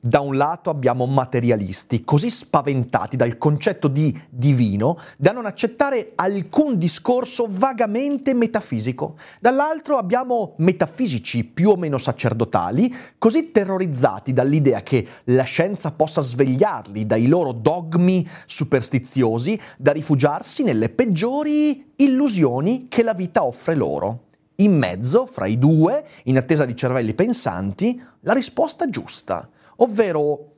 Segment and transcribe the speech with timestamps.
[0.00, 6.78] Da un lato abbiamo materialisti così spaventati dal concetto di divino da non accettare alcun
[6.78, 9.16] discorso vagamente metafisico.
[9.40, 17.04] Dall'altro abbiamo metafisici più o meno sacerdotali così terrorizzati dall'idea che la scienza possa svegliarli
[17.04, 24.26] dai loro dogmi superstiziosi da rifugiarsi nelle peggiori illusioni che la vita offre loro.
[24.60, 29.48] In mezzo, fra i due, in attesa di cervelli pensanti, la risposta giusta
[29.80, 30.56] Ovvero,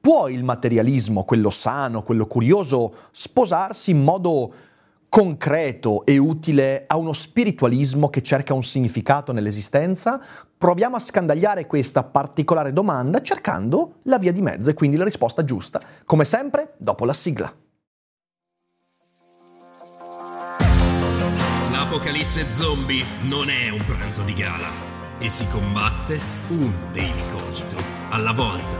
[0.00, 4.52] può il materialismo, quello sano, quello curioso, sposarsi in modo
[5.08, 10.20] concreto e utile a uno spiritualismo che cerca un significato nell'esistenza?
[10.56, 15.44] Proviamo a scandagliare questa particolare domanda cercando la via di mezzo e quindi la risposta
[15.44, 17.54] giusta, come sempre dopo la sigla.
[21.70, 24.68] L'apocalisse zombie non è un pranzo di gala
[25.18, 26.18] e si combatte
[26.48, 28.76] un daily cogito alla volta.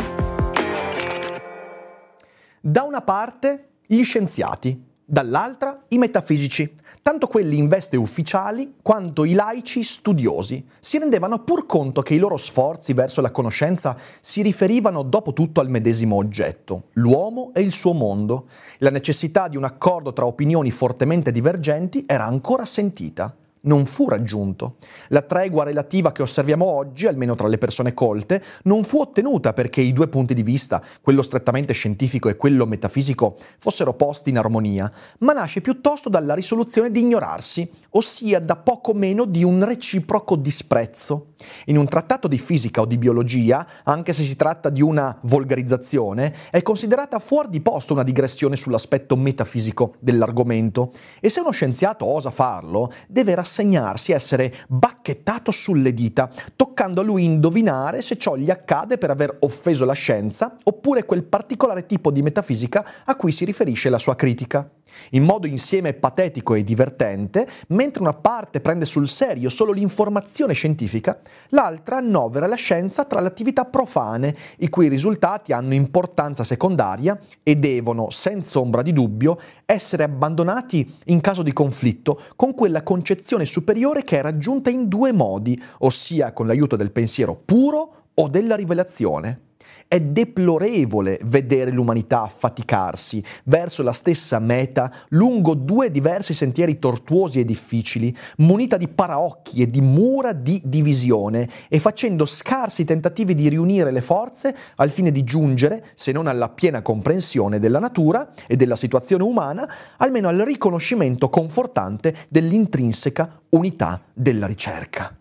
[2.61, 9.33] Da una parte gli scienziati, dall'altra i metafisici, tanto quelli in veste ufficiali quanto i
[9.33, 15.03] laici studiosi, si rendevano pur conto che i loro sforzi verso la conoscenza si riferivano
[15.03, 18.49] dopo tutto al medesimo oggetto, l'uomo e il suo mondo.
[18.79, 24.77] La necessità di un accordo tra opinioni fortemente divergenti era ancora sentita non fu raggiunto.
[25.09, 29.81] La tregua relativa che osserviamo oggi, almeno tra le persone colte, non fu ottenuta perché
[29.81, 34.91] i due punti di vista, quello strettamente scientifico e quello metafisico, fossero posti in armonia,
[35.19, 41.35] ma nasce piuttosto dalla risoluzione di ignorarsi, ossia da poco meno di un reciproco disprezzo.
[41.67, 46.35] In un trattato di fisica o di biologia, anche se si tratta di una volgarizzazione,
[46.51, 52.31] è considerata fuori di posto una digressione sull'aspetto metafisico dell'argomento e se uno scienziato osa
[52.31, 58.97] farlo, deve rassegnarsi essere bacchettato sulle dita, toccando a lui indovinare se ciò gli accade
[58.97, 63.91] per aver offeso la scienza oppure quel particolare tipo di metafisica a cui si riferisce
[63.91, 64.67] la sua critica
[65.11, 71.21] in modo insieme patetico e divertente, mentre una parte prende sul serio solo l'informazione scientifica,
[71.49, 77.57] l'altra annovera la scienza tra le attività profane, i cui risultati hanno importanza secondaria e
[77.57, 84.05] devono, senza ombra di dubbio, essere abbandonati in caso di conflitto con quella concezione superiore
[84.05, 89.51] che è raggiunta in due modi, ossia con l'aiuto del pensiero puro o della rivelazione.
[89.93, 97.45] È deplorevole vedere l'umanità affaticarsi verso la stessa meta lungo due diversi sentieri tortuosi e
[97.45, 103.91] difficili, munita di paraocchi e di mura di divisione e facendo scarsi tentativi di riunire
[103.91, 108.77] le forze al fine di giungere, se non alla piena comprensione della natura e della
[108.77, 115.15] situazione umana, almeno al riconoscimento confortante dell'intrinseca unità della ricerca.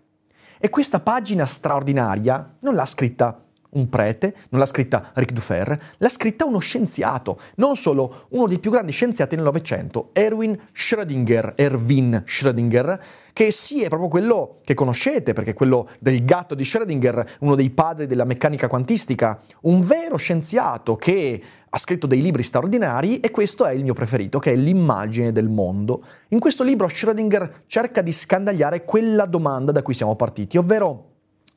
[0.57, 6.09] E questa pagina straordinaria non l'ha scritta un prete, non l'ha scritta Ric Dufer, l'ha
[6.09, 12.23] scritta uno scienziato, non solo uno dei più grandi scienziati del Novecento, Erwin Schrödinger, Erwin
[12.25, 12.99] Schrödinger,
[13.33, 17.55] che sì è proprio quello che conoscete, perché è quello del gatto di Schrödinger, uno
[17.55, 21.41] dei padri della meccanica quantistica, un vero scienziato che
[21.73, 25.47] ha scritto dei libri straordinari e questo è il mio preferito, che è l'immagine del
[25.47, 26.03] mondo.
[26.29, 31.05] In questo libro Schrödinger cerca di scandagliare quella domanda da cui siamo partiti, ovvero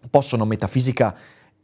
[0.09, 1.17] possono metafisica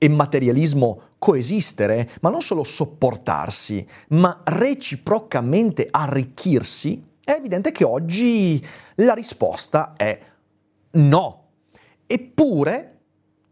[0.02, 9.12] e materialismo coesistere, ma non solo sopportarsi, ma reciprocamente arricchirsi, è evidente che oggi la
[9.12, 10.18] risposta è
[10.92, 11.44] no.
[12.06, 13.00] Eppure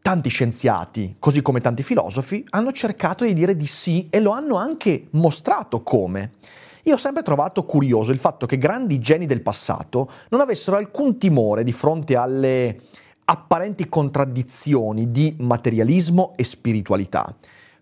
[0.01, 4.57] tanti scienziati, così come tanti filosofi, hanno cercato di dire di sì e lo hanno
[4.57, 6.33] anche mostrato come.
[6.85, 11.19] Io ho sempre trovato curioso il fatto che grandi geni del passato non avessero alcun
[11.19, 12.81] timore di fronte alle
[13.31, 17.37] apparenti contraddizioni di materialismo e spiritualità.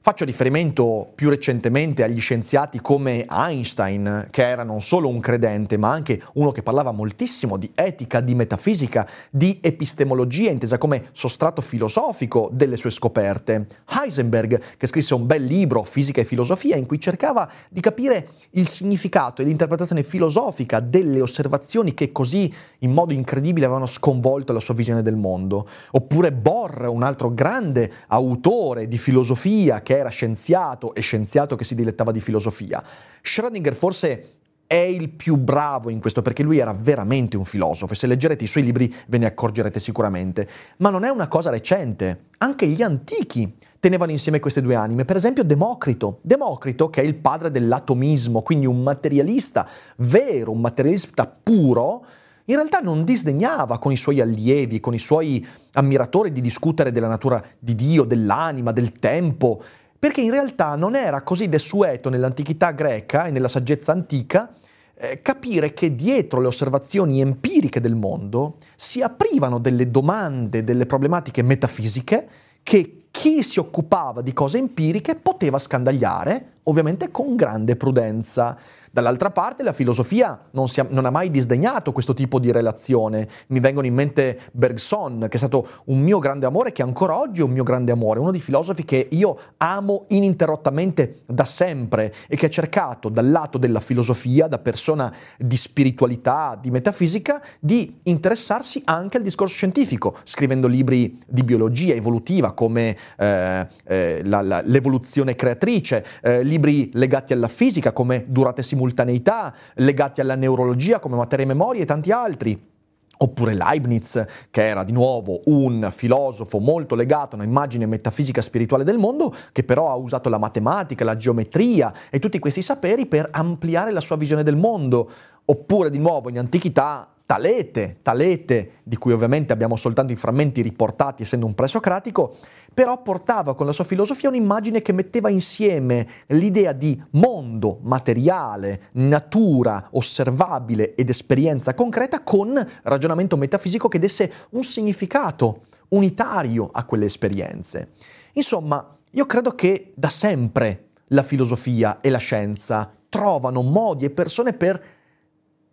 [0.06, 5.91] Faccio riferimento più recentemente agli scienziati come Einstein, che era non solo un credente, ma
[5.91, 12.49] anche uno che parlava moltissimo di etica, di metafisica, di epistemologia, intesa come sostrato filosofico
[12.53, 13.67] delle sue scoperte.
[14.00, 18.69] Heisenberg, che scrisse un bel libro, Fisica e filosofia, in cui cercava di capire il
[18.69, 24.75] significato e l'interpretazione filosofica delle osservazioni che così in modo incredibile avevano sconvolto la sua
[24.75, 25.69] visione del mondo.
[25.91, 31.75] Oppure Bohr, un altro grande autore di filosofia che era scienziato e scienziato che si
[31.75, 32.82] dilettava di filosofia.
[33.22, 37.96] Schrödinger forse è il più bravo in questo perché lui era veramente un filosofo e
[37.96, 40.48] se leggerete i suoi libri ve ne accorgerete sicuramente.
[40.78, 42.26] Ma non è una cosa recente.
[42.38, 45.04] Anche gli antichi tenevano insieme queste due anime.
[45.04, 46.19] Per esempio Democrito.
[46.22, 52.04] Democrito, che è il padre dell'atomismo, quindi un materialista vero, un materialista puro,
[52.46, 57.08] in realtà non disdegnava con i suoi allievi, con i suoi ammiratori di discutere della
[57.08, 59.62] natura di Dio, dell'anima, del tempo
[59.98, 64.52] perché in realtà non era così desueto nell'antichità greca e nella saggezza antica
[64.98, 71.43] eh, capire che dietro le osservazioni empiriche del mondo si aprivano delle domande, delle problematiche
[71.43, 72.28] metafisiche
[72.62, 78.57] che chi si occupava di cose empiriche poteva scandagliare, ovviamente con grande prudenza.
[78.97, 83.29] Dall'altra parte la filosofia non, ha, non, ha mai disdegnato questo tipo di relazione.
[83.49, 87.41] Mi vengono in mente Bergson, che è stato un mio grande amore, che ancora oggi
[87.41, 92.37] è un mio grande amore, uno dei filosofi che io amo ininterrottamente da sempre e
[92.37, 98.81] che ha cercato dal lato della filosofia, da persona di spiritualità, di metafisica, di interessarsi
[98.87, 105.35] anche al discorso scientifico, scrivendo libri di biologia evolutiva come eh, eh, la, la, l'evoluzione
[105.35, 106.56] creatrice, eh, libri
[106.93, 111.87] legati alla fisica come durate simultanee simultaneità legati alla neurologia come materia e memoria e
[111.87, 112.75] tanti altri.
[113.19, 118.99] Oppure Leibniz, che era di nuovo un filosofo molto legato a un'immagine metafisica spirituale del
[118.99, 123.91] mondo, che però ha usato la matematica, la geometria e tutti questi saperi per ampliare
[123.91, 125.11] la sua visione del mondo.
[125.47, 131.23] Oppure di nuovo in antichità Talete, Talete, di cui ovviamente abbiamo soltanto i frammenti riportati
[131.23, 132.37] essendo un presocratico,
[132.76, 139.88] però portava con la sua filosofia un'immagine che metteva insieme l'idea di mondo materiale, natura
[139.93, 142.52] osservabile ed esperienza concreta con
[142.82, 147.93] ragionamento metafisico che desse un significato unitario a quelle esperienze.
[148.34, 154.52] Insomma, io credo che da sempre la filosofia e la scienza trovano modi e persone
[154.52, 154.84] per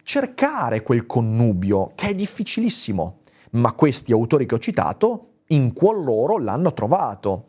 [0.04, 3.20] cercare quel connubio, che è difficilissimo,
[3.52, 7.46] ma questi autori che ho citato, in cuor loro l'hanno trovato.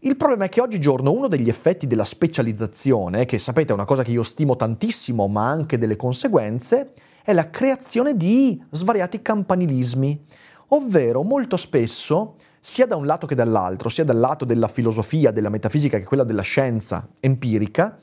[0.00, 4.02] Il problema è che oggigiorno uno degli effetti della specializzazione, che sapete è una cosa
[4.02, 10.24] che io stimo tantissimo, ma anche delle conseguenze, è la creazione di svariati campanilismi,
[10.68, 15.50] ovvero molto spesso, sia da un lato che dall'altro, sia dal lato della filosofia, della
[15.50, 17.98] metafisica che quella della scienza empirica,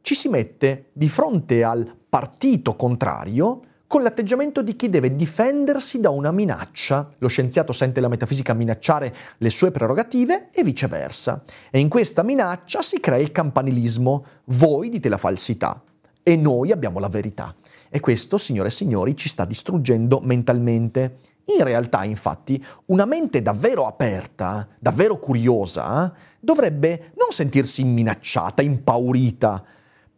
[0.00, 3.62] ci si mette di fronte al partito contrario
[3.92, 7.12] con l'atteggiamento di chi deve difendersi da una minaccia.
[7.18, 11.42] Lo scienziato sente la metafisica minacciare le sue prerogative e viceversa.
[11.70, 14.24] E in questa minaccia si crea il campanilismo.
[14.44, 15.82] Voi dite la falsità
[16.22, 17.54] e noi abbiamo la verità.
[17.90, 21.18] E questo, signore e signori, ci sta distruggendo mentalmente.
[21.58, 29.62] In realtà, infatti, una mente davvero aperta, davvero curiosa, dovrebbe non sentirsi minacciata, impaurita,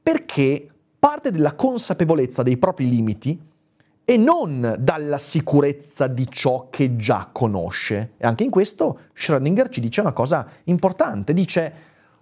[0.00, 3.52] perché parte della consapevolezza dei propri limiti
[4.04, 8.12] e non dalla sicurezza di ciò che già conosce.
[8.18, 11.72] E anche in questo Schrödinger ci dice una cosa importante, dice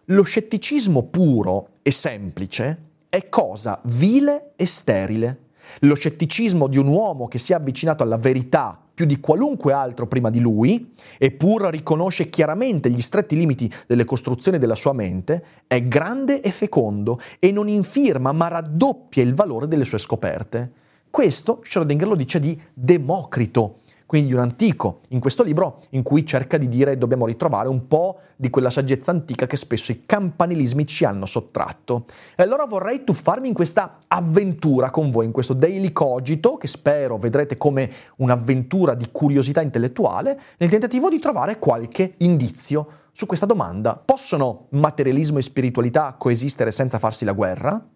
[0.06, 5.38] lo scetticismo puro e semplice è cosa vile e sterile.
[5.80, 10.06] Lo scetticismo di un uomo che si è avvicinato alla verità più di qualunque altro
[10.06, 15.82] prima di lui, eppur riconosce chiaramente gli stretti limiti delle costruzioni della sua mente, è
[15.82, 20.80] grande e fecondo e non infirma ma raddoppia il valore delle sue scoperte.
[21.12, 26.56] Questo Schrödinger lo dice di Democrito, quindi un antico, in questo libro in cui cerca
[26.56, 31.04] di dire dobbiamo ritrovare un po' di quella saggezza antica che spesso i campanilismi ci
[31.04, 32.06] hanno sottratto.
[32.34, 37.18] E allora vorrei tuffarmi in questa avventura con voi, in questo daily cogito, che spero
[37.18, 44.00] vedrete come un'avventura di curiosità intellettuale, nel tentativo di trovare qualche indizio su questa domanda.
[44.02, 47.86] Possono materialismo e spiritualità coesistere senza farsi la guerra?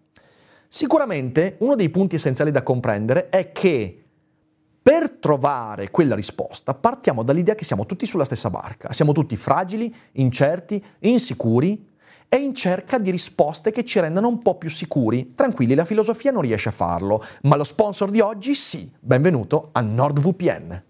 [0.69, 4.03] Sicuramente uno dei punti essenziali da comprendere è che
[4.81, 9.93] per trovare quella risposta partiamo dall'idea che siamo tutti sulla stessa barca, siamo tutti fragili,
[10.13, 11.87] incerti, insicuri
[12.29, 15.33] e in cerca di risposte che ci rendano un po' più sicuri.
[15.35, 18.91] Tranquilli, la filosofia non riesce a farlo, ma lo sponsor di oggi sì.
[18.99, 20.83] Benvenuto a NordVPN.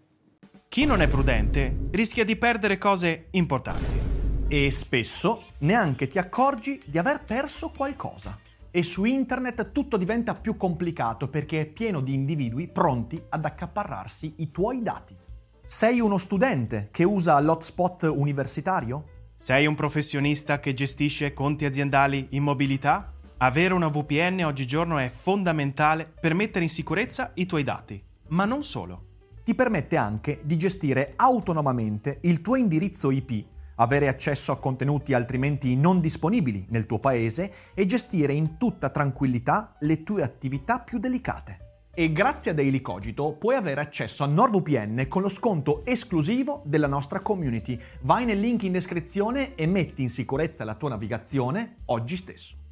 [0.68, 4.00] Chi non è prudente rischia di perdere cose importanti.
[4.48, 8.38] E spesso neanche ti accorgi di aver perso qualcosa.
[8.78, 14.36] E su internet tutto diventa più complicato perché è pieno di individui pronti ad accaparrarsi
[14.38, 15.18] i tuoi dati.
[15.64, 19.06] Sei uno studente che usa l'hotspot universitario?
[19.36, 23.14] Sei un professionista che gestisce conti aziendali in mobilità?
[23.38, 28.00] Avere una VPN oggigiorno è fondamentale per mettere in sicurezza i tuoi dati.
[28.28, 29.06] Ma non solo.
[29.44, 35.76] Ti permette anche di gestire autonomamente il tuo indirizzo IP avere accesso a contenuti altrimenti
[35.76, 41.66] non disponibili nel tuo paese e gestire in tutta tranquillità le tue attività più delicate.
[42.00, 46.86] E grazie a Daily Cogito puoi avere accesso a NordVPN con lo sconto esclusivo della
[46.86, 47.80] nostra community.
[48.02, 52.67] Vai nel link in descrizione e metti in sicurezza la tua navigazione oggi stesso.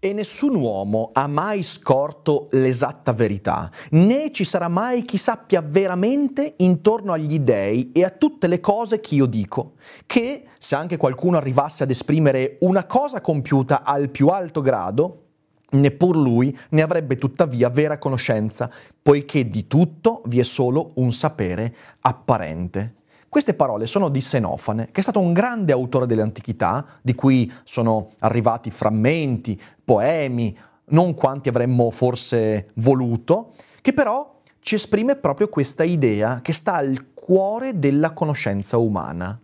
[0.00, 6.54] E nessun uomo ha mai scorto l'esatta verità, né ci sarà mai chi sappia veramente
[6.58, 9.72] intorno agli dèi e a tutte le cose che io dico,
[10.06, 15.22] che se anche qualcuno arrivasse ad esprimere una cosa compiuta al più alto grado,
[15.70, 18.70] neppur lui ne avrebbe tuttavia vera conoscenza,
[19.02, 22.94] poiché di tutto vi è solo un sapere apparente.
[23.28, 28.12] Queste parole sono di Senofane, che è stato un grande autore dell'antichità, di cui sono
[28.20, 30.56] arrivati frammenti, poemi,
[30.86, 37.08] non quanti avremmo forse voluto, che però ci esprime proprio questa idea che sta al
[37.12, 39.38] cuore della conoscenza umana.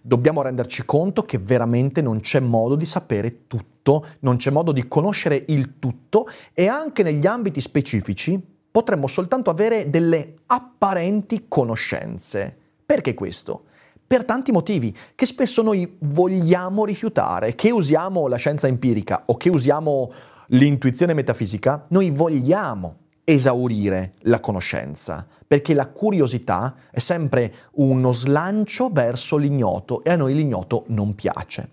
[0.00, 4.88] Dobbiamo renderci conto che veramente non c'è modo di sapere tutto, non c'è modo di
[4.88, 8.40] conoscere il tutto e anche negli ambiti specifici
[8.70, 12.64] potremmo soltanto avere delle apparenti conoscenze.
[12.86, 13.64] Perché questo?
[14.06, 19.48] Per tanti motivi che spesso noi vogliamo rifiutare, che usiamo la scienza empirica o che
[19.48, 20.12] usiamo
[20.50, 29.36] l'intuizione metafisica, noi vogliamo esaurire la conoscenza, perché la curiosità è sempre uno slancio verso
[29.36, 31.70] l'ignoto e a noi l'ignoto non piace.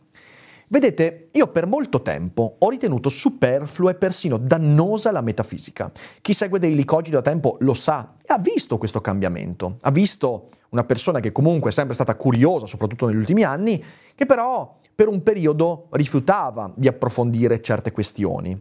[0.73, 5.91] Vedete, io per molto tempo ho ritenuto superflua e persino dannosa la metafisica.
[6.19, 9.77] Chi segue dei licogi da tempo lo sa e ha visto questo cambiamento.
[9.81, 13.81] Ha visto una persona che comunque è sempre stata curiosa, soprattutto negli ultimi anni,
[14.15, 18.59] che però per un periodo rifiutava di approfondire certe questioni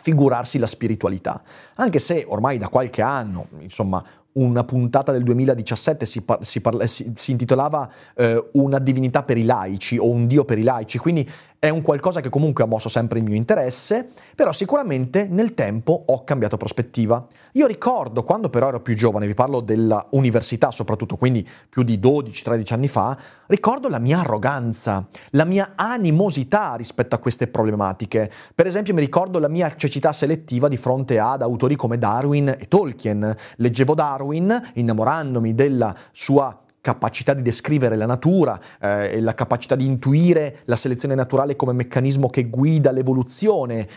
[0.00, 1.42] figurarsi la spiritualità.
[1.74, 4.02] Anche se ormai da qualche anno, insomma,
[4.32, 9.36] una puntata del 2017 si, par- si, parla- si-, si intitolava eh, Una divinità per
[9.36, 11.28] i laici o un dio per i laici, quindi
[11.60, 16.04] è un qualcosa che comunque ha mosso sempre il mio interesse, però sicuramente nel tempo
[16.06, 17.26] ho cambiato prospettiva.
[17.52, 22.72] Io ricordo quando però ero più giovane, vi parlo dell'università soprattutto, quindi più di 12-13
[22.72, 23.14] anni fa,
[23.48, 28.30] ricordo la mia arroganza, la mia animosità rispetto a queste problematiche.
[28.54, 32.68] Per esempio mi ricordo la mia cecità selettiva di fronte ad autori come Darwin e
[32.68, 33.36] Tolkien.
[33.56, 40.60] Leggevo Darwin innamorandomi della sua capacità di descrivere la natura, eh, la capacità di intuire
[40.64, 43.88] la selezione naturale come meccanismo che guida l'evoluzione.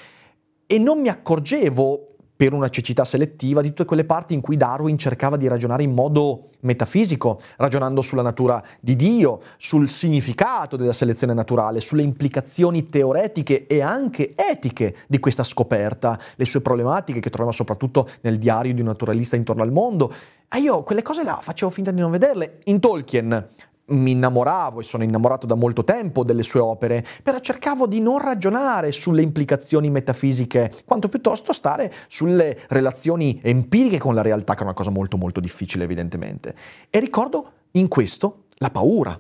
[0.65, 2.12] E non mi accorgevo
[2.43, 5.93] per una cecità selettiva di tutte quelle parti in cui Darwin cercava di ragionare in
[5.93, 13.65] modo metafisico, ragionando sulla natura di Dio, sul significato della selezione naturale, sulle implicazioni teoretiche
[13.65, 18.81] e anche etiche di questa scoperta, le sue problematiche che troviamo soprattutto nel diario di
[18.81, 20.13] un naturalista intorno al mondo.
[20.53, 22.59] E io quelle cose là facevo finta di non vederle.
[22.65, 23.47] In Tolkien
[23.85, 28.19] mi innamoravo e sono innamorato da molto tempo delle sue opere, però cercavo di non
[28.19, 34.63] ragionare sulle implicazioni metafisiche, quanto piuttosto stare sulle relazioni empiriche con la realtà, che è
[34.63, 36.55] una cosa molto molto difficile evidentemente.
[36.89, 39.19] E ricordo in questo la paura,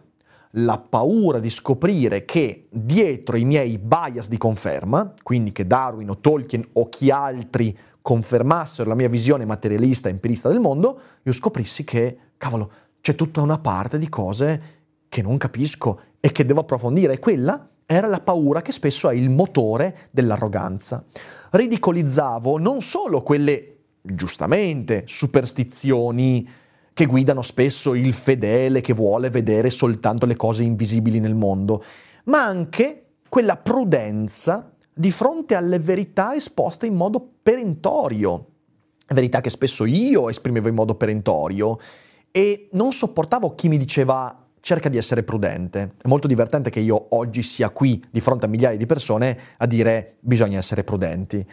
[0.57, 6.19] la paura di scoprire che dietro i miei bias di conferma, quindi che Darwin o
[6.19, 11.83] Tolkien o chi altri confermassero la mia visione materialista e empirista del mondo, io scoprissi
[11.83, 12.71] che, cavolo,
[13.03, 14.61] c'è tutta una parte di cose
[15.09, 19.13] che non capisco e che devo approfondire e quella era la paura che spesso è
[19.13, 21.03] il motore dell'arroganza.
[21.49, 26.49] Ridicolizzavo non solo quelle, giustamente, superstizioni
[26.93, 31.83] che guidano spesso il fedele che vuole vedere soltanto le cose invisibili nel mondo,
[32.25, 38.47] ma anche quella prudenza di fronte alle verità esposte in modo perentorio,
[39.07, 41.77] verità che spesso io esprimevo in modo perentorio
[42.35, 45.93] e non sopportavo chi mi diceva cerca di essere prudente.
[46.01, 49.67] È molto divertente che io oggi sia qui di fronte a migliaia di persone a
[49.67, 51.45] dire bisogna essere prudenti.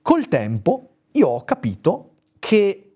[0.00, 2.94] Col tempo io ho capito che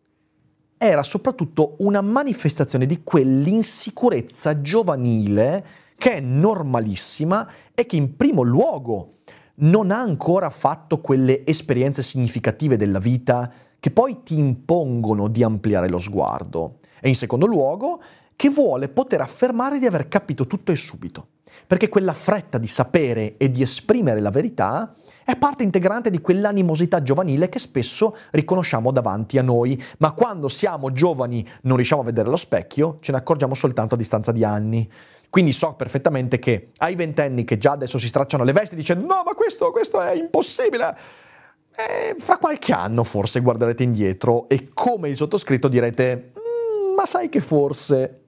[0.79, 5.67] era soprattutto una manifestazione di quell'insicurezza giovanile
[5.99, 9.17] che è normalissima e che in primo luogo
[9.57, 15.91] non ha ancora fatto quelle esperienze significative della vita che poi ti impongono di ampliare
[15.91, 16.79] lo sguardo.
[17.01, 18.01] E in secondo luogo,
[18.39, 21.27] che vuole poter affermare di aver capito tutto e subito.
[21.67, 27.03] Perché quella fretta di sapere e di esprimere la verità è parte integrante di quell'animosità
[27.03, 32.31] giovanile che spesso riconosciamo davanti a noi, ma quando siamo giovani non riusciamo a vedere
[32.31, 34.89] lo specchio, ce ne accorgiamo soltanto a distanza di anni.
[35.29, 39.23] Quindi so perfettamente che ai ventenni che già adesso si stracciano le vesti dicendo no,
[39.25, 40.97] ma questo, questo è impossibile,
[41.77, 46.33] eh, fra qualche anno forse guarderete indietro e come il sottoscritto direte
[46.99, 48.23] ma sai che forse...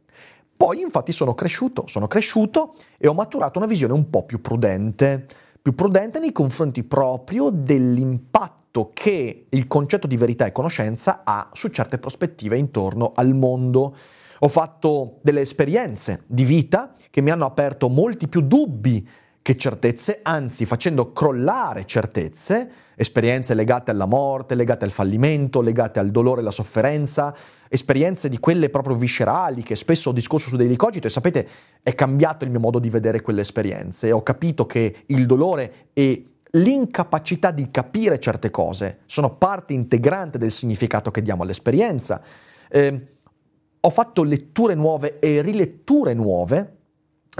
[0.60, 5.26] Poi infatti sono cresciuto, sono cresciuto e ho maturato una visione un po' più prudente,
[5.60, 11.68] più prudente nei confronti proprio dell'impatto che il concetto di verità e conoscenza ha su
[11.68, 13.96] certe prospettive intorno al mondo.
[14.40, 19.08] Ho fatto delle esperienze di vita che mi hanno aperto molti più dubbi
[19.40, 26.10] che certezze, anzi facendo crollare certezze, esperienze legate alla morte, legate al fallimento, legate al
[26.10, 27.34] dolore e alla sofferenza,
[27.72, 31.48] esperienze di quelle proprio viscerali che spesso ho discorso su Daily Cogito e sapete
[31.84, 36.24] è cambiato il mio modo di vedere quelle esperienze, ho capito che il dolore e
[36.54, 42.20] l'incapacità di capire certe cose sono parte integrante del significato che diamo all'esperienza.
[42.68, 43.06] Eh,
[43.78, 46.78] ho fatto letture nuove e riletture nuove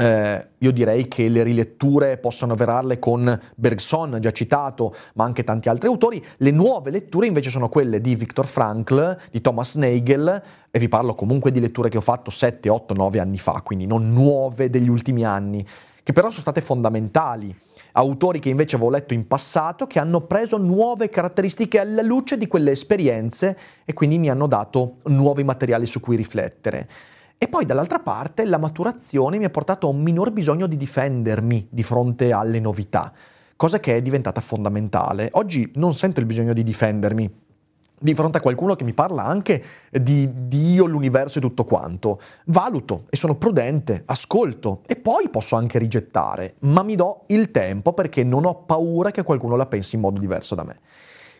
[0.00, 5.68] eh, io direi che le riletture possono avverarle con Bergson, già citato, ma anche tanti
[5.68, 6.24] altri autori.
[6.38, 11.14] Le nuove letture invece sono quelle di Viktor Frankl, di Thomas Nagel, e vi parlo
[11.14, 14.88] comunque di letture che ho fatto 7, 8, 9 anni fa, quindi non nuove degli
[14.88, 15.66] ultimi anni,
[16.02, 17.54] che però sono state fondamentali.
[17.92, 22.46] Autori che invece avevo letto in passato, che hanno preso nuove caratteristiche alla luce di
[22.46, 26.88] quelle esperienze e quindi mi hanno dato nuovi materiali su cui riflettere.
[27.42, 31.68] E poi dall'altra parte la maturazione mi ha portato a un minor bisogno di difendermi
[31.70, 33.10] di fronte alle novità,
[33.56, 35.30] cosa che è diventata fondamentale.
[35.32, 37.34] Oggi non sento il bisogno di difendermi
[37.98, 42.20] di fronte a qualcuno che mi parla anche di Dio, l'universo e tutto quanto.
[42.44, 47.94] Valuto e sono prudente, ascolto e poi posso anche rigettare, ma mi do il tempo
[47.94, 50.78] perché non ho paura che qualcuno la pensi in modo diverso da me.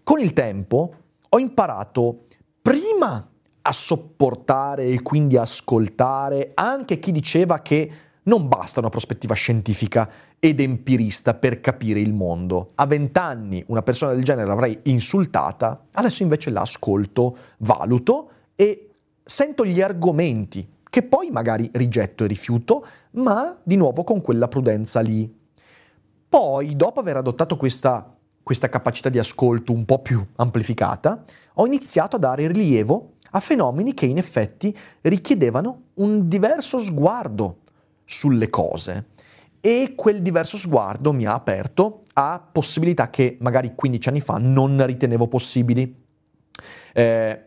[0.03, 0.95] Con il tempo
[1.29, 2.25] ho imparato
[2.63, 3.29] prima
[3.71, 7.91] a sopportare e quindi ascoltare anche chi diceva che
[8.25, 10.11] non basta una prospettiva scientifica
[10.41, 12.73] ed empirista per capire il mondo.
[12.75, 18.91] A vent'anni una persona del genere l'avrei insultata, adesso invece la ascolto, valuto e
[19.25, 24.99] sento gli argomenti che poi magari rigetto e rifiuto, ma di nuovo con quella prudenza
[24.99, 25.33] lì.
[26.29, 31.23] Poi, dopo aver adottato questa, questa capacità di ascolto un po' più amplificata,
[31.55, 37.59] ho iniziato a dare rilievo a fenomeni che in effetti richiedevano un diverso sguardo
[38.05, 39.07] sulle cose
[39.61, 44.85] e quel diverso sguardo mi ha aperto a possibilità che magari 15 anni fa non
[44.85, 45.95] ritenevo possibili.
[46.93, 47.45] Eh,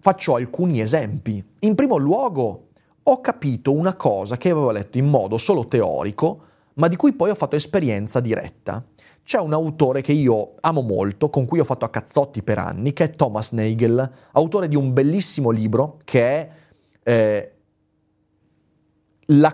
[0.00, 1.44] faccio alcuni esempi.
[1.60, 2.68] In primo luogo
[3.02, 6.42] ho capito una cosa che avevo letto in modo solo teorico,
[6.74, 8.84] ma di cui poi ho fatto esperienza diretta
[9.28, 12.94] c'è un autore che io amo molto, con cui ho fatto a cazzotti per anni,
[12.94, 16.50] che è Thomas Nagel, autore di un bellissimo libro che è
[17.02, 17.52] eh,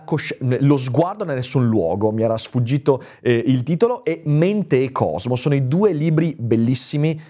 [0.05, 4.93] cosci- Lo sguardo nel nessun luogo, mi era sfuggito eh, il titolo, e Mente e
[4.93, 5.35] Cosmo.
[5.35, 7.21] Sono i due libri bellissimi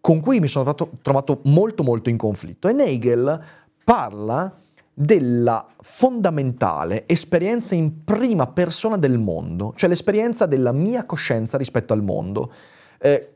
[0.00, 2.66] con cui mi sono trovato, trovato molto molto in conflitto.
[2.66, 3.40] E Nagel
[3.84, 4.52] parla
[4.94, 12.02] della fondamentale esperienza in prima persona del mondo, cioè l'esperienza della mia coscienza rispetto al
[12.02, 12.52] mondo.
[12.98, 13.30] Eh,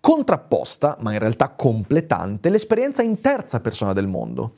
[0.00, 4.54] contrapposta, ma in realtà completante, l'esperienza in terza persona del mondo.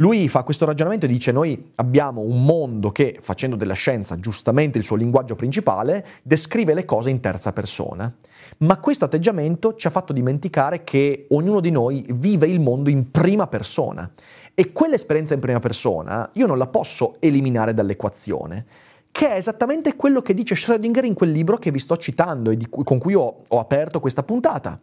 [0.00, 4.78] Lui fa questo ragionamento e dice noi abbiamo un mondo che, facendo della scienza giustamente
[4.78, 8.12] il suo linguaggio principale, descrive le cose in terza persona.
[8.58, 13.10] Ma questo atteggiamento ci ha fatto dimenticare che ognuno di noi vive il mondo in
[13.10, 14.10] prima persona
[14.54, 18.66] e quell'esperienza in prima persona io non la posso eliminare dall'equazione,
[19.10, 22.58] che è esattamente quello che dice Schrödinger in quel libro che vi sto citando e
[22.68, 24.80] cui, con cui ho, ho aperto questa puntata.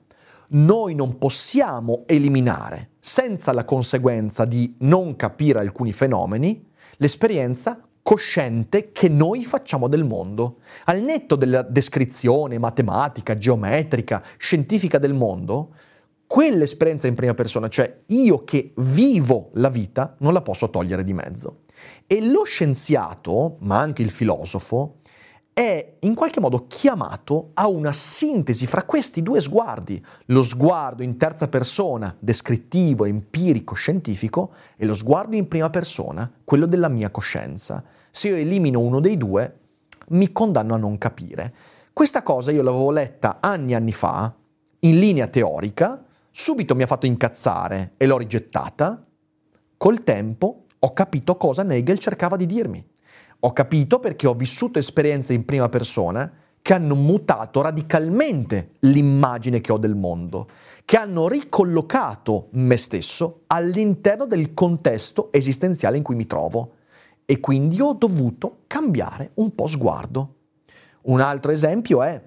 [0.50, 6.66] Noi non possiamo eliminare, senza la conseguenza di non capire alcuni fenomeni,
[6.98, 10.60] l'esperienza cosciente che noi facciamo del mondo.
[10.86, 15.74] Al netto della descrizione matematica, geometrica, scientifica del mondo,
[16.28, 21.14] quell'esperienza in prima persona, cioè io che vivo la vita, non la posso togliere di
[21.14, 21.62] mezzo.
[22.06, 24.98] E lo scienziato, ma anche il filosofo,
[25.54, 31.18] è in qualche modo chiamato a una sintesi fra questi due sguardi, lo sguardo in
[31.18, 37.84] terza persona, descrittivo, empirico, scientifico, e lo sguardo in prima persona, quello della mia coscienza.
[38.12, 39.58] Se io elimino uno dei due,
[40.10, 41.54] mi condanno a non capire.
[41.92, 44.32] Questa cosa io l'avevo letta anni e anni fa,
[44.82, 46.06] in linea teorica,
[46.40, 49.04] subito mi ha fatto incazzare e l'ho rigettata,
[49.76, 52.86] col tempo ho capito cosa Nagel cercava di dirmi.
[53.40, 59.72] Ho capito perché ho vissuto esperienze in prima persona che hanno mutato radicalmente l'immagine che
[59.72, 60.48] ho del mondo,
[60.86, 66.76] che hanno ricollocato me stesso all'interno del contesto esistenziale in cui mi trovo
[67.26, 70.36] e quindi ho dovuto cambiare un po' sguardo.
[71.02, 72.22] Un altro esempio è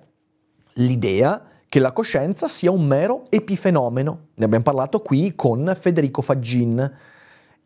[0.75, 4.31] l'idea che la coscienza sia un mero epifenomeno.
[4.35, 6.97] Ne abbiamo parlato qui con Federico Faggin.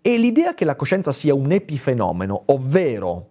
[0.03, 3.31] E l'idea che la coscienza sia un epifenomeno, ovvero,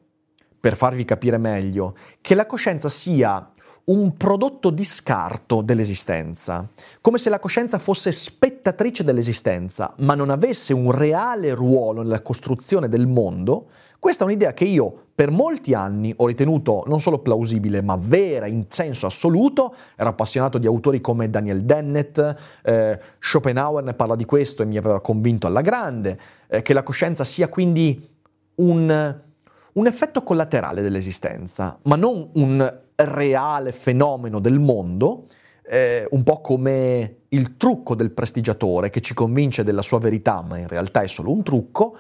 [0.59, 3.51] per farvi capire meglio, che la coscienza sia
[3.86, 6.67] un prodotto di scarto dell'esistenza,
[7.01, 12.89] come se la coscienza fosse spettatrice dell'esistenza, ma non avesse un reale ruolo nella costruzione
[12.89, 13.67] del mondo,
[14.03, 18.47] Questa è un'idea che io per molti anni ho ritenuto non solo plausibile, ma vera
[18.47, 19.73] in senso assoluto.
[19.95, 22.19] Ero appassionato di autori come Daniel Dennett,
[22.63, 26.83] eh, Schopenhauer ne parla di questo e mi aveva convinto alla grande, eh, che la
[26.83, 28.05] coscienza sia quindi
[28.55, 29.21] un,
[29.71, 35.27] un effetto collaterale dell'esistenza, ma non un reale fenomeno del mondo,
[35.65, 40.57] eh, un po' come il trucco del prestigiatore che ci convince della sua verità, ma
[40.57, 41.95] in realtà è solo un trucco,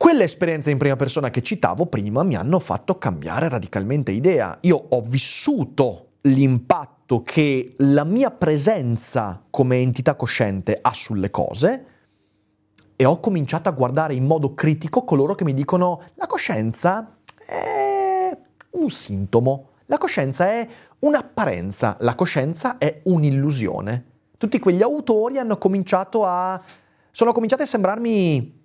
[0.00, 4.56] quelle esperienze in prima persona che citavo prima mi hanno fatto cambiare radicalmente idea.
[4.62, 11.84] Io ho vissuto l'impatto che la mia presenza come entità cosciente ha sulle cose
[12.96, 18.34] e ho cominciato a guardare in modo critico coloro che mi dicono la coscienza è
[18.70, 20.66] un sintomo, la coscienza è
[21.00, 24.04] un'apparenza, la coscienza è un'illusione.
[24.38, 26.58] Tutti quegli autori hanno cominciato a...
[27.10, 28.59] sono cominciati a sembrarmi,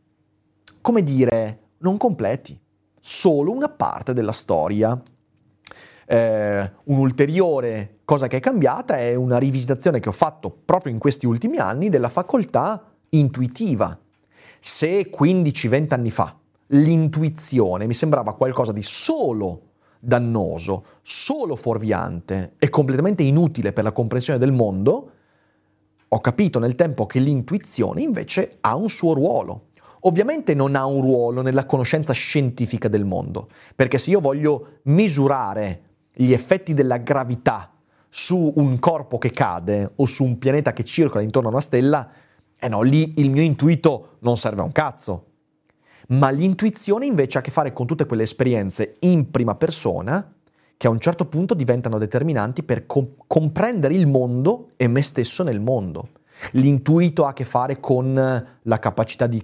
[0.86, 2.56] come dire, non completi,
[3.02, 5.02] solo una parte della storia.
[6.06, 11.26] Eh, un'ulteriore cosa che è cambiata è una rivisitazione che ho fatto proprio in questi
[11.26, 14.00] ultimi anni della facoltà intuitiva.
[14.60, 19.70] Se 15-20 anni fa l'intuizione mi sembrava qualcosa di solo
[20.00, 25.12] dannoso, solo fuorviante e completamente inutile per la comprensione del mondo,
[26.08, 29.65] ho capito nel tempo che l'intuizione invece ha un suo ruolo.
[30.06, 35.82] Ovviamente non ha un ruolo nella conoscenza scientifica del mondo, perché se io voglio misurare
[36.14, 37.74] gli effetti della gravità
[38.10, 42.10] su un corpo che cade o su un pianeta che circola intorno a una stella,
[42.58, 45.26] eh no, lì il mio intuito non serve a un cazzo
[46.08, 50.34] ma l'intuizione invece ha a che fare con tutte quelle esperienze in prima persona
[50.78, 55.42] che a un certo punto diventano determinanti per com- comprendere il mondo e me stesso
[55.42, 56.10] nel mondo.
[56.52, 58.14] L'intuito ha a che fare con
[58.62, 59.42] la capacità di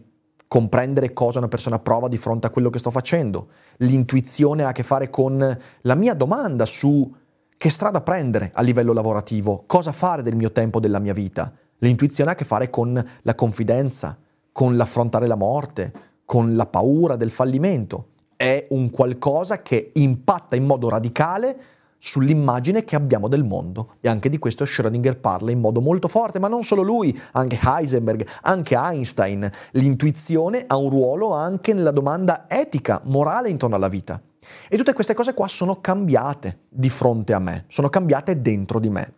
[0.52, 3.52] comprendere cosa una persona prova di fronte a quello che sto facendo.
[3.78, 7.10] L'intuizione ha a che fare con la mia domanda su
[7.56, 11.54] che strada prendere a livello lavorativo, cosa fare del mio tempo, della mia vita.
[11.78, 14.18] L'intuizione ha a che fare con la confidenza,
[14.52, 15.94] con l'affrontare la morte,
[16.26, 21.62] con la paura del fallimento, è un qualcosa che impatta in modo radicale
[22.02, 23.96] sull'immagine che abbiamo del mondo.
[24.02, 27.60] E anche di questo Schrödinger parla in modo molto forte, ma non solo lui, anche
[27.62, 29.50] Heisenberg, anche Einstein.
[29.74, 34.20] L'intuizione ha un ruolo anche nella domanda etica, morale intorno alla vita.
[34.68, 38.90] E tutte queste cose qua sono cambiate di fronte a me, sono cambiate dentro di
[38.90, 39.14] me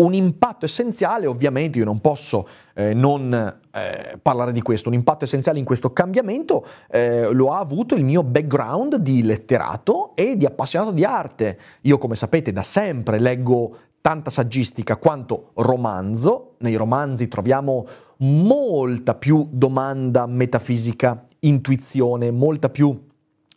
[0.00, 5.24] un impatto essenziale, ovviamente io non posso eh, non eh, parlare di questo, un impatto
[5.24, 10.46] essenziale in questo cambiamento eh, lo ha avuto il mio background di letterato e di
[10.46, 11.58] appassionato di arte.
[11.82, 17.86] Io come sapete da sempre leggo tanta saggistica quanto romanzo, nei romanzi troviamo
[18.18, 23.08] molta più domanda metafisica, intuizione, molta più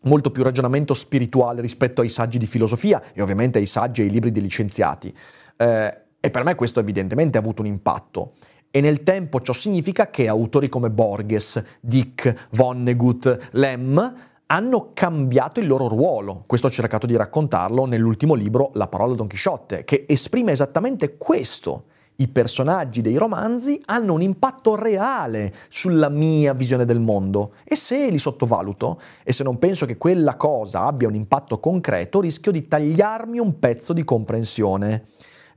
[0.06, 4.10] molto più ragionamento spirituale rispetto ai saggi di filosofia e ovviamente ai saggi e ai
[4.10, 5.16] libri dei licenziati.
[5.56, 8.36] Eh, e per me questo evidentemente ha avuto un impatto.
[8.72, 15.68] E nel tempo ciò significa che autori come Borges, Dick, Vonnegut, Lem hanno cambiato il
[15.68, 16.46] loro ruolo.
[16.48, 21.88] Questo ho cercato di raccontarlo nell'ultimo libro La parola Don Chisciotte, che esprime esattamente questo.
[22.16, 28.10] I personaggi dei romanzi hanno un impatto reale sulla mia visione del mondo e se
[28.10, 32.66] li sottovaluto e se non penso che quella cosa abbia un impatto concreto, rischio di
[32.66, 35.04] tagliarmi un pezzo di comprensione.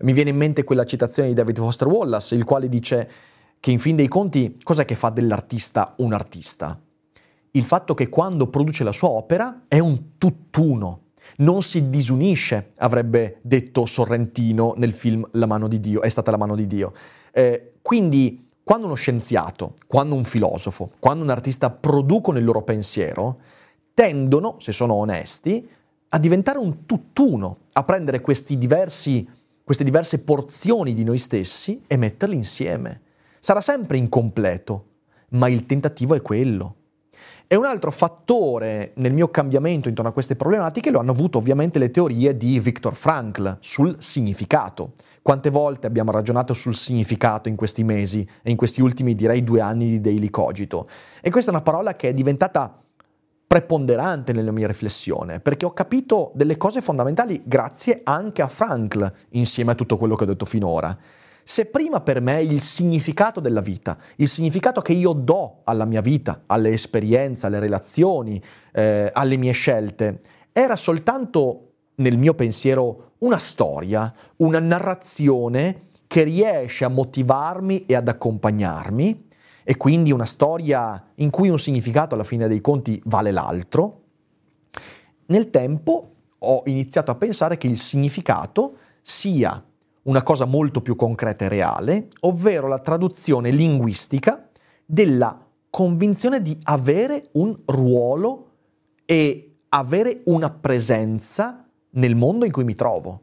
[0.01, 3.11] Mi viene in mente quella citazione di David Foster Wallace, il quale dice
[3.59, 6.79] che in fin dei conti cos'è che fa dell'artista un artista?
[7.53, 11.05] Il fatto che quando produce la sua opera è un tutt'uno,
[11.39, 16.37] non si disunisce, avrebbe detto Sorrentino nel film La mano di Dio, è stata la
[16.37, 16.93] mano di Dio.
[17.33, 23.39] Eh, quindi quando uno scienziato, quando un filosofo, quando un artista producono il loro pensiero,
[23.95, 25.67] tendono, se sono onesti,
[26.09, 29.27] a diventare un tutt'uno, a prendere questi diversi
[29.67, 33.01] queste diverse porzioni di noi stessi e metterle insieme.
[33.41, 34.85] Sarà sempre incompleto,
[35.31, 36.77] ma il tentativo è quello.
[37.49, 41.81] E un altro fattore nel mio cambiamento intorno a queste problematiche lo hanno avuto ovviamente
[41.81, 44.93] le teorie di Viktor Frankl sul significato.
[45.21, 49.61] Quante volte abbiamo ragionato sul significato in questi mesi e in questi ultimi direi due
[49.61, 50.89] anni di Daily Cogito?
[51.21, 52.86] E questa è una parola che è diventata
[53.47, 59.73] preponderante nella mia riflessione, perché ho capito delle cose fondamentali grazie anche a Frankl, insieme
[59.73, 60.97] a tutto quello che ho detto finora.
[61.45, 66.01] Se prima per me il significato della vita, il significato che io do alla mia
[66.01, 73.39] vita, alle esperienze, alle relazioni, eh, alle mie scelte, era soltanto nel mio pensiero una
[73.39, 79.26] storia, una narrazione che riesce a motivarmi e ad accompagnarmi,
[79.69, 84.03] e quindi una storia in cui un significato alla fine dei conti vale l'altro,
[85.27, 89.61] nel tempo ho iniziato a pensare che il significato sia
[90.03, 94.49] una cosa molto più concreta e reale, ovvero la traduzione linguistica
[94.85, 98.51] della convinzione di avere un ruolo
[99.05, 103.23] e avere una presenza nel mondo in cui mi trovo.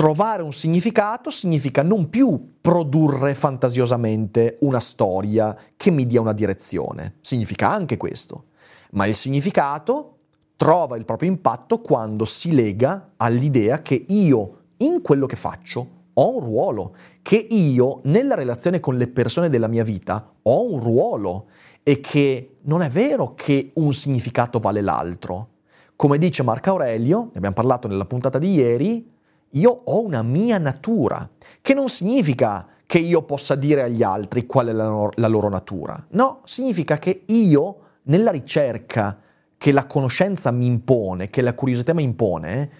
[0.00, 7.16] Trovare un significato significa non più produrre fantasiosamente una storia che mi dia una direzione,
[7.20, 8.44] significa anche questo,
[8.92, 10.16] ma il significato
[10.56, 16.34] trova il proprio impatto quando si lega all'idea che io in quello che faccio ho
[16.34, 21.48] un ruolo, che io nella relazione con le persone della mia vita ho un ruolo.
[21.82, 25.48] E che non è vero che un significato vale l'altro.
[25.94, 29.18] Come dice Marco Aurelio, ne abbiamo parlato nella puntata di ieri,
[29.50, 31.28] io ho una mia natura,
[31.60, 36.06] che non significa che io possa dire agli altri qual è la, la loro natura.
[36.10, 39.20] No, significa che io, nella ricerca
[39.56, 42.70] che la conoscenza mi impone, che la curiosità mi impone,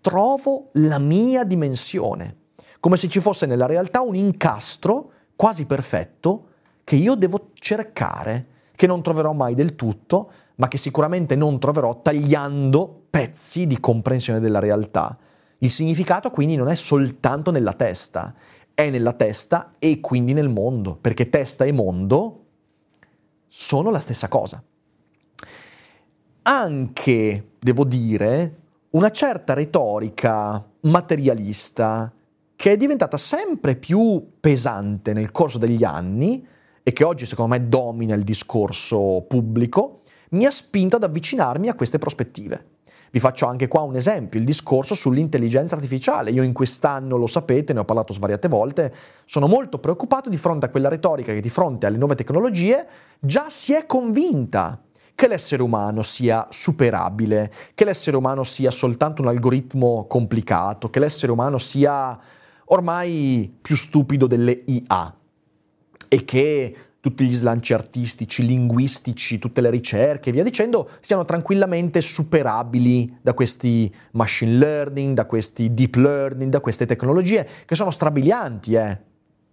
[0.00, 2.36] trovo la mia dimensione,
[2.80, 6.48] come se ci fosse nella realtà un incastro quasi perfetto
[6.84, 8.46] che io devo cercare,
[8.76, 14.40] che non troverò mai del tutto, ma che sicuramente non troverò tagliando pezzi di comprensione
[14.40, 15.16] della realtà.
[15.64, 18.34] Il significato quindi non è soltanto nella testa,
[18.74, 22.44] è nella testa e quindi nel mondo, perché testa e mondo
[23.48, 24.62] sono la stessa cosa.
[26.42, 28.56] Anche, devo dire,
[28.90, 32.12] una certa retorica materialista
[32.54, 36.46] che è diventata sempre più pesante nel corso degli anni
[36.82, 41.74] e che oggi secondo me domina il discorso pubblico, mi ha spinto ad avvicinarmi a
[41.74, 42.72] queste prospettive.
[43.14, 46.32] Vi faccio anche qua un esempio, il discorso sull'intelligenza artificiale.
[46.32, 48.92] Io in quest'anno, lo sapete, ne ho parlato svariate volte,
[49.24, 52.84] sono molto preoccupato di fronte a quella retorica che di fronte alle nuove tecnologie
[53.20, 54.82] già si è convinta
[55.14, 61.30] che l'essere umano sia superabile, che l'essere umano sia soltanto un algoritmo complicato, che l'essere
[61.30, 62.18] umano sia
[62.64, 65.14] ormai più stupido delle IA
[66.08, 72.00] e che tutti gli slanci artistici, linguistici, tutte le ricerche e via dicendo siano tranquillamente
[72.00, 78.72] superabili da questi machine learning, da questi deep learning, da queste tecnologie che sono strabilianti,
[78.72, 78.98] eh.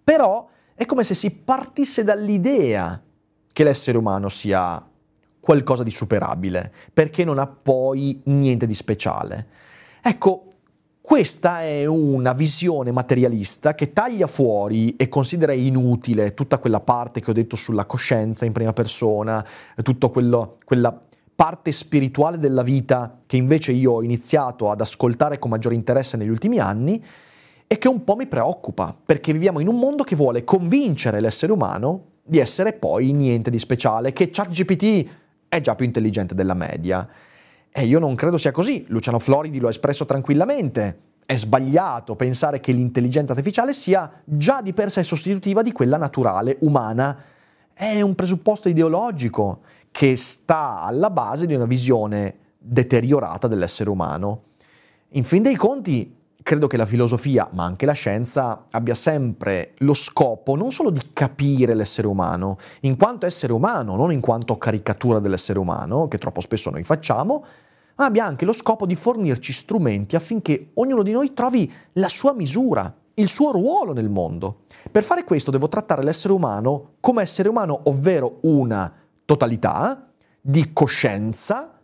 [0.01, 3.03] Però è come se si partisse dall'idea
[3.51, 4.87] che l'essere umano sia
[5.41, 9.47] qualcosa di superabile, perché non ha poi niente di speciale.
[10.01, 10.50] Ecco,
[11.11, 17.31] questa è una visione materialista che taglia fuori e considera inutile tutta quella parte che
[17.31, 19.45] ho detto sulla coscienza in prima persona,
[19.83, 21.01] tutta quella
[21.35, 26.29] parte spirituale della vita che invece io ho iniziato ad ascoltare con maggiore interesse negli
[26.29, 27.03] ultimi anni
[27.67, 31.51] e che un po' mi preoccupa, perché viviamo in un mondo che vuole convincere l'essere
[31.51, 35.09] umano di essere poi niente di speciale, che ChatGPT
[35.49, 37.05] è già più intelligente della media.
[37.73, 40.99] E io non credo sia così, Luciano Floridi lo ha espresso tranquillamente.
[41.25, 46.57] È sbagliato pensare che l'intelligenza artificiale sia già di per sé sostitutiva di quella naturale,
[46.61, 47.17] umana.
[47.73, 54.43] È un presupposto ideologico che sta alla base di una visione deteriorata dell'essere umano.
[55.11, 59.93] In fin dei conti, credo che la filosofia, ma anche la scienza, abbia sempre lo
[59.93, 65.19] scopo non solo di capire l'essere umano, in quanto essere umano, non in quanto caricatura
[65.19, 67.45] dell'essere umano, che troppo spesso noi facciamo,
[67.95, 72.33] ma abbia anche lo scopo di fornirci strumenti affinché ognuno di noi trovi la sua
[72.33, 74.61] misura, il suo ruolo nel mondo.
[74.89, 78.91] Per fare questo devo trattare l'essere umano come essere umano, ovvero una
[79.25, 80.09] totalità
[80.41, 81.79] di coscienza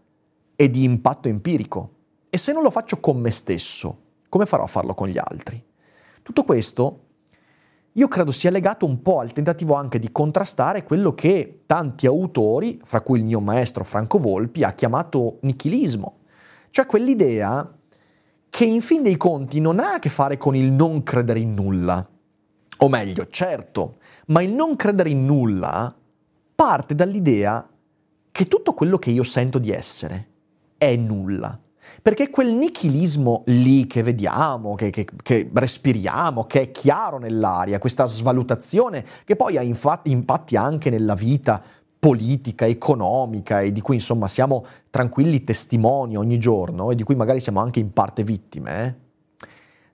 [0.56, 1.91] e di impatto empirico.
[2.30, 5.63] E se non lo faccio con me stesso, come farò a farlo con gli altri?
[6.22, 7.02] Tutto questo
[7.98, 12.80] io credo sia legato un po' al tentativo anche di contrastare quello che tanti autori,
[12.84, 16.20] fra cui il mio maestro Franco Volpi, ha chiamato nichilismo,
[16.70, 17.74] cioè quell'idea
[18.50, 21.56] che in fin dei conti non ha a che fare con il non credere in
[21.56, 22.08] nulla.
[22.80, 25.96] O meglio, certo, ma il non credere in nulla
[26.54, 27.68] parte dall'idea
[28.32, 30.28] che tutto quello che io sento di essere
[30.78, 31.60] è nulla.
[32.02, 38.06] Perché quel nichilismo lì che vediamo, che, che, che, respiriamo, che è chiaro nell'aria, questa
[38.06, 41.62] svalutazione che poi ha infatti, impatti anche nella vita
[42.00, 47.39] politica, economica e di cui insomma siamo tranquilli testimoni ogni giorno e di cui magari
[47.39, 49.06] siamo anche in parte vittime, eh?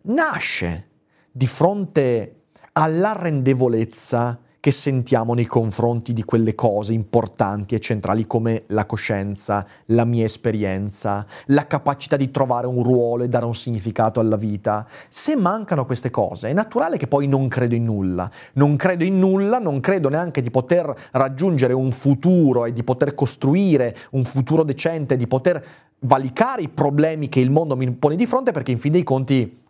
[0.04, 0.88] nasce
[1.32, 2.42] di fronte
[2.74, 10.06] all'arrendevolezza che sentiamo nei confronti di quelle cose importanti e centrali come la coscienza, la
[10.06, 14.88] mia esperienza, la capacità di trovare un ruolo e dare un significato alla vita.
[15.10, 18.32] Se mancano queste cose, è naturale che poi non credo in nulla.
[18.54, 23.16] Non credo in nulla, non credo neanche di poter raggiungere un futuro e di poter
[23.16, 25.62] costruire un futuro decente, di poter
[26.00, 29.63] valicare i problemi che il mondo mi pone di fronte perché in fin dei conti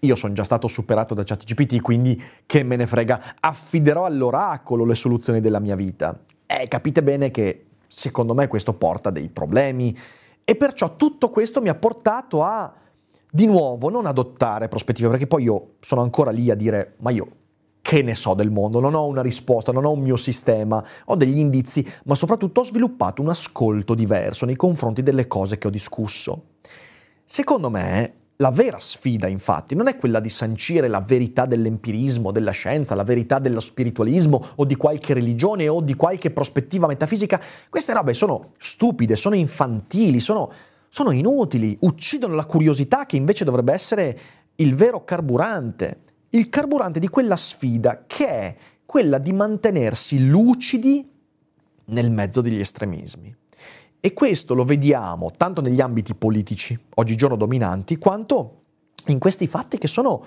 [0.00, 4.94] io sono già stato superato da ChatGPT, quindi che me ne frega, affiderò all'oracolo le
[4.94, 6.18] soluzioni della mia vita.
[6.46, 9.96] Eh, capite bene che secondo me questo porta dei problemi
[10.44, 12.72] e perciò tutto questo mi ha portato a
[13.30, 17.28] di nuovo non adottare prospettive, perché poi io sono ancora lì a dire ma io
[17.82, 21.14] che ne so del mondo, non ho una risposta, non ho un mio sistema, ho
[21.16, 25.70] degli indizi, ma soprattutto ho sviluppato un ascolto diverso nei confronti delle cose che ho
[25.70, 26.44] discusso.
[27.24, 32.52] Secondo me la vera sfida, infatti, non è quella di sancire la verità dell'empirismo, della
[32.52, 37.40] scienza, la verità dello spiritualismo o di qualche religione o di qualche prospettiva metafisica.
[37.68, 40.52] Queste robe sono stupide, sono infantili, sono,
[40.88, 44.18] sono inutili, uccidono la curiosità che invece dovrebbe essere
[44.56, 46.02] il vero carburante.
[46.30, 51.10] Il carburante di quella sfida che è quella di mantenersi lucidi
[51.86, 53.37] nel mezzo degli estremismi.
[54.00, 58.62] E questo lo vediamo tanto negli ambiti politici, oggigiorno dominanti, quanto
[59.06, 60.24] in questi fatti che sono,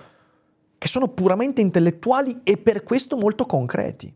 [0.78, 4.14] che sono puramente intellettuali e per questo molto concreti.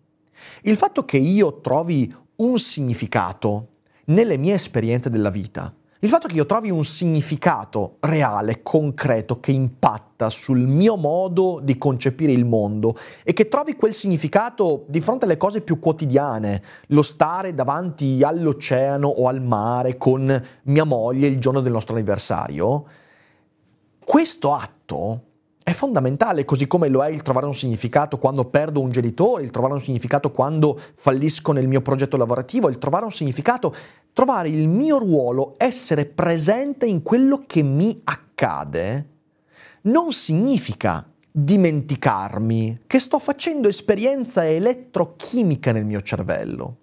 [0.63, 3.69] Il fatto che io trovi un significato
[4.05, 9.51] nelle mie esperienze della vita, il fatto che io trovi un significato reale, concreto, che
[9.51, 15.25] impatta sul mio modo di concepire il mondo e che trovi quel significato di fronte
[15.25, 21.39] alle cose più quotidiane, lo stare davanti all'oceano o al mare con mia moglie il
[21.39, 22.85] giorno del nostro anniversario,
[24.03, 25.21] questo atto
[25.63, 29.49] è fondamentale, così come lo è il trovare un significato quando perdo un genitore, il
[29.49, 33.73] trovare un significato quando fallisco nel mio progetto lavorativo, il trovare un significato,
[34.15, 39.09] trovare il mio ruolo, essere presente in quello che mi accade,
[39.81, 46.77] non significa dimenticarmi che sto facendo esperienza elettrochimica nel mio cervello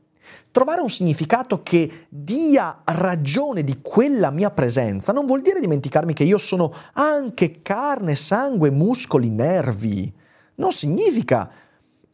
[0.50, 6.24] trovare un significato che dia ragione di quella mia presenza non vuol dire dimenticarmi che
[6.24, 10.12] io sono anche carne, sangue, muscoli, nervi.
[10.56, 11.50] Non significa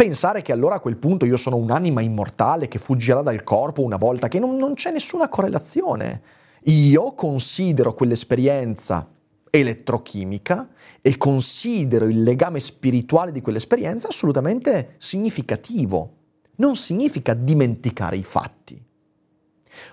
[0.01, 3.97] pensare che allora a quel punto io sono un'anima immortale che fuggirà dal corpo una
[3.97, 6.23] volta che non, non c'è nessuna correlazione.
[6.67, 9.11] Io considero quell'esperienza
[9.51, 10.69] elettrochimica
[11.01, 16.13] e considero il legame spirituale di quell'esperienza assolutamente significativo
[16.59, 18.81] non significa dimenticare i fatti.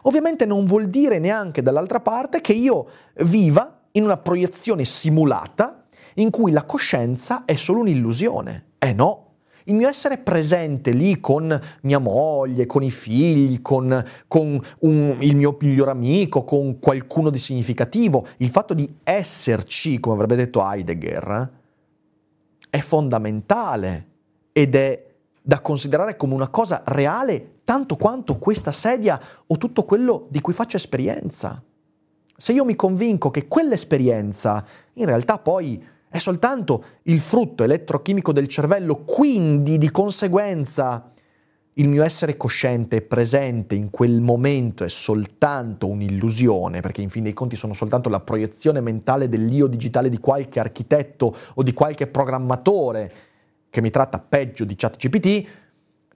[0.03, 2.87] Ovviamente non vuol dire neanche dall'altra parte che io
[3.23, 8.73] viva in una proiezione simulata in cui la coscienza è solo un'illusione.
[8.77, 9.24] Eh no,
[9.65, 15.35] il mio essere presente lì con mia moglie, con i figli, con, con un, il
[15.35, 21.51] mio miglior amico, con qualcuno di significativo, il fatto di esserci, come avrebbe detto Heidegger,
[22.69, 24.07] è fondamentale
[24.51, 25.05] ed è
[25.41, 30.53] da considerare come una cosa reale tanto quanto questa sedia o tutto quello di cui
[30.53, 31.61] faccio esperienza.
[32.37, 35.83] Se io mi convinco che quell'esperienza in realtà poi
[36.15, 41.11] è soltanto il frutto elettrochimico del cervello, quindi di conseguenza
[41.73, 47.23] il mio essere cosciente e presente in quel momento è soltanto un'illusione, perché in fin
[47.23, 52.07] dei conti sono soltanto la proiezione mentale dell'io digitale di qualche architetto o di qualche
[52.07, 53.11] programmatore
[53.69, 55.47] che mi tratta peggio di ChatGPT,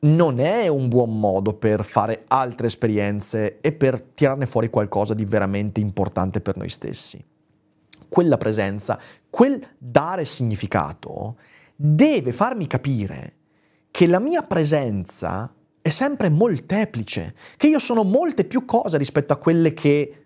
[0.01, 5.25] non è un buon modo per fare altre esperienze e per tirarne fuori qualcosa di
[5.25, 7.21] veramente importante per noi stessi.
[8.07, 8.97] Quella presenza,
[9.29, 11.37] quel dare significato,
[11.75, 13.35] deve farmi capire
[13.91, 19.37] che la mia presenza è sempre molteplice, che io sono molte più cose rispetto a
[19.37, 20.25] quelle che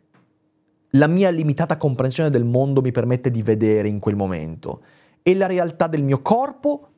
[0.92, 4.84] la mia limitata comprensione del mondo mi permette di vedere in quel momento.
[5.22, 6.90] E la realtà del mio corpo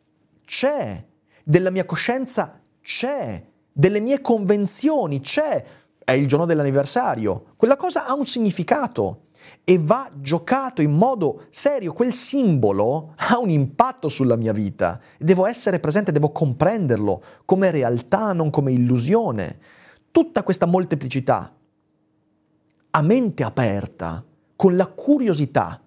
[0.45, 1.03] c'è,
[1.43, 5.63] della mia coscienza c'è, delle mie convenzioni c'è,
[6.03, 7.53] è il giorno dell'anniversario.
[7.55, 9.24] Quella cosa ha un significato
[9.67, 15.01] e va giocato in modo serio, quel simbolo ha un impatto sulla mia vita.
[15.17, 19.57] Devo essere presente, devo comprenderlo come realtà, non come illusione.
[20.11, 21.51] Tutta questa molteplicità
[22.91, 24.23] a mente aperta,
[24.55, 25.81] con la curiosità,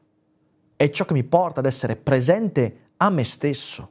[0.76, 3.90] è ciò che mi porta ad essere presente a me stesso.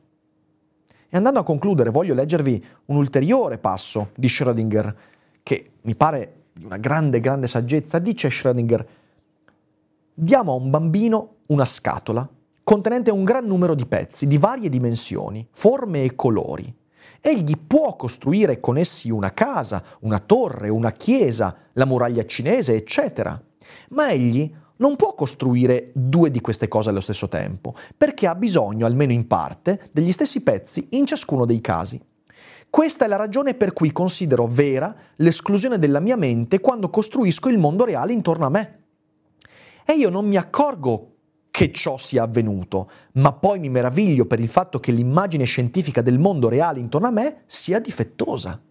[1.09, 4.95] E andando a concludere, voglio leggervi un ulteriore passo di Schrödinger,
[5.41, 7.97] che mi pare di una grande, grande saggezza.
[7.97, 8.85] Dice Schrödinger,
[10.19, 12.27] diamo a un bambino una scatola
[12.63, 16.75] contenente un gran numero di pezzi di varie dimensioni, forme e colori.
[17.21, 23.39] Egli può costruire con essi una casa, una torre, una chiesa, la muraglia cinese, eccetera.
[23.91, 28.85] Ma egli non può costruire due di queste cose allo stesso tempo, perché ha bisogno,
[28.85, 32.01] almeno in parte, degli stessi pezzi in ciascuno dei casi.
[32.69, 37.59] Questa è la ragione per cui considero vera l'esclusione della mia mente quando costruisco il
[37.59, 38.81] mondo reale intorno a me.
[39.89, 41.13] E io non mi accorgo
[41.49, 46.19] che ciò sia avvenuto, ma poi mi meraviglio per il fatto che l'immagine scientifica del
[46.19, 48.61] mondo reale intorno a me sia difettosa.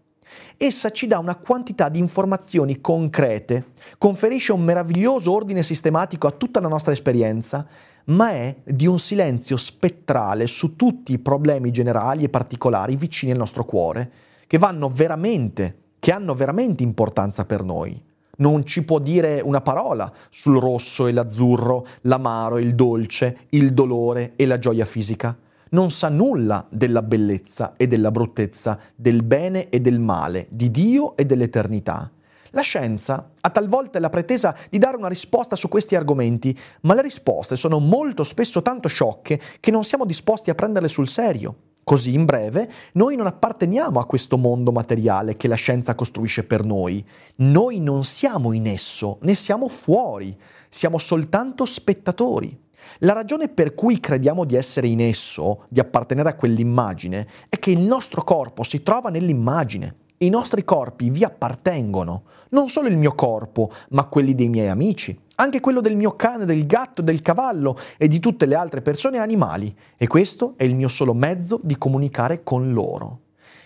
[0.59, 6.61] Essa ci dà una quantità di informazioni concrete, conferisce un meraviglioso ordine sistematico a tutta
[6.61, 7.67] la nostra esperienza,
[8.09, 13.39] ma è di un silenzio spettrale su tutti i problemi generali e particolari vicini al
[13.39, 14.13] nostro cuore,
[14.47, 18.06] che veramente, che hanno veramente importanza per noi.
[18.37, 23.73] Non ci può dire una parola sul rosso e l'azzurro, l'amaro e il dolce, il
[23.73, 25.37] dolore e la gioia fisica.
[25.71, 31.17] Non sa nulla della bellezza e della bruttezza, del bene e del male, di Dio
[31.17, 32.11] e dell'eternità.
[32.51, 37.03] La scienza ha talvolta la pretesa di dare una risposta su questi argomenti, ma le
[37.03, 41.55] risposte sono molto spesso tanto sciocche che non siamo disposti a prenderle sul serio.
[41.89, 46.65] Così, in breve, noi non apparteniamo a questo mondo materiale che la scienza costruisce per
[46.65, 47.07] noi.
[47.37, 50.37] Noi non siamo in esso, ne siamo fuori,
[50.69, 52.59] siamo soltanto spettatori.
[52.99, 57.71] La ragione per cui crediamo di essere in esso, di appartenere a quell'immagine, è che
[57.71, 59.95] il nostro corpo si trova nell'immagine.
[60.19, 65.17] I nostri corpi vi appartengono, non solo il mio corpo, ma quelli dei miei amici,
[65.37, 69.17] anche quello del mio cane, del gatto, del cavallo e di tutte le altre persone
[69.17, 73.21] e animali, e questo è il mio solo mezzo di comunicare con loro.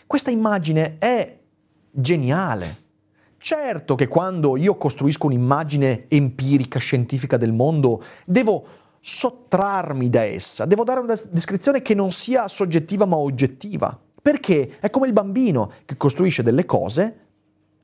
[0.07, 1.39] Questa immagine è
[1.91, 2.79] geniale.
[3.39, 8.67] Certo che quando io costruisco un'immagine empirica, scientifica del mondo, devo
[9.01, 13.99] sottrarmi da essa, devo dare una descrizione che non sia soggettiva ma oggettiva.
[14.21, 17.19] Perché è come il bambino che costruisce delle cose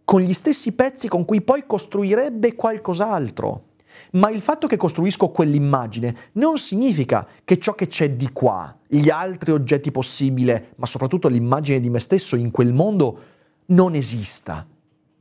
[0.04, 3.62] con gli stessi pezzi con cui poi costruirebbe qualcos'altro.
[4.12, 9.08] Ma il fatto che costruisco quell'immagine non significa che ciò che c'è di qua, gli
[9.08, 13.18] altri oggetti possibili, ma soprattutto l'immagine di me stesso in quel mondo,
[13.66, 14.66] non esista.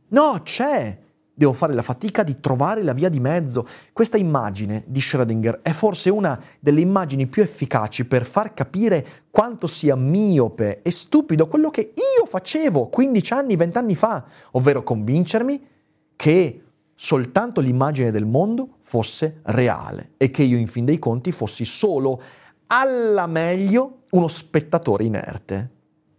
[0.08, 1.04] No, c'è
[1.38, 3.68] devo fare la fatica di trovare la via di mezzo.
[3.92, 9.68] Questa immagine di Schrödinger è forse una delle immagini più efficaci per far capire quanto
[9.68, 15.68] sia miope e stupido quello che io facevo 15 anni, 20 anni fa, ovvero convincermi
[16.16, 16.64] che
[16.96, 22.22] soltanto l'immagine del mondo fosse reale e che io in fin dei conti fossi solo
[22.68, 25.72] alla meglio uno spettatore inerte.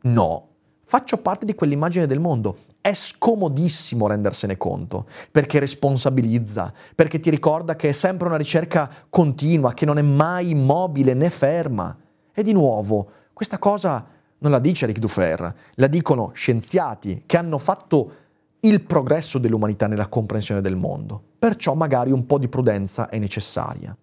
[0.02, 0.48] No,
[0.84, 7.74] faccio parte di quell'immagine del mondo è scomodissimo rendersene conto, perché responsabilizza, perché ti ricorda
[7.74, 11.96] che è sempre una ricerca continua, che non è mai immobile né ferma.
[12.32, 14.06] E di nuovo, questa cosa
[14.38, 18.12] non la dice Eric Dufer, la dicono scienziati che hanno fatto
[18.60, 21.22] il progresso dell'umanità nella comprensione del mondo.
[21.38, 23.96] Perciò magari un po' di prudenza è necessaria.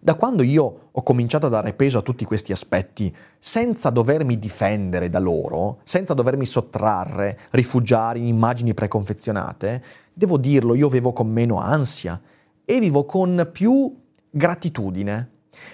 [0.00, 5.10] Da quando io ho cominciato a dare peso a tutti questi aspetti, senza dovermi difendere
[5.10, 9.82] da loro, senza dovermi sottrarre, rifugiare in immagini preconfezionate,
[10.14, 12.20] devo dirlo, io vivo con meno ansia
[12.64, 13.92] e vivo con più
[14.30, 15.30] gratitudine.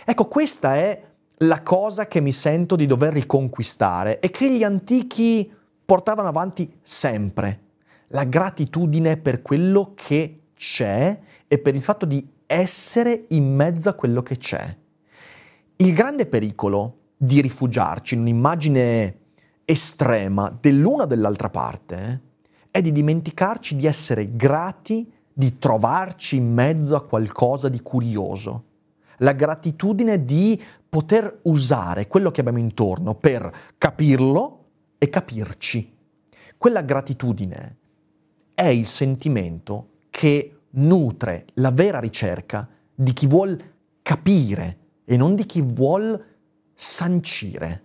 [0.06, 1.02] Ecco, questa è
[1.38, 5.52] la cosa che mi sento di dover riconquistare e che gli antichi
[5.84, 7.63] portavano avanti sempre.
[8.14, 13.94] La gratitudine per quello che c'è e per il fatto di essere in mezzo a
[13.94, 14.76] quello che c'è.
[15.74, 19.18] Il grande pericolo di rifugiarci in un'immagine
[19.64, 22.20] estrema dell'una o dell'altra parte
[22.70, 28.64] è di dimenticarci di essere grati di trovarci in mezzo a qualcosa di curioso.
[29.18, 34.66] La gratitudine di poter usare quello che abbiamo intorno per capirlo
[34.98, 35.96] e capirci.
[36.56, 37.78] Quella gratitudine
[38.55, 43.61] è il sentimento che nutre la vera ricerca di chi vuol
[44.02, 46.22] capire e non di chi vuol
[46.74, 47.82] sancire.